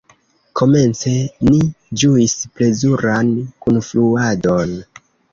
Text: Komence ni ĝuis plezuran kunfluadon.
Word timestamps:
Komence 0.59 1.11
ni 1.49 1.59
ĝuis 2.03 2.33
plezuran 2.59 3.29
kunfluadon. 3.65 4.73